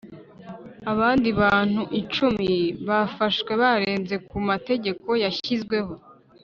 Abandi 0.91 1.29
bantu 1.41 1.81
icumi 2.01 2.49
bafashwe 2.87 3.51
barenze 3.61 4.15
ku 4.27 4.37
mategeko 4.49 5.07
yashyizweho 5.23 5.93